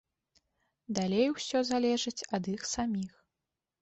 Далей 0.99 1.27
усё 1.35 1.57
залежыць 1.71 2.25
ад 2.39 2.43
іх 2.55 2.61
саміх. 2.75 3.13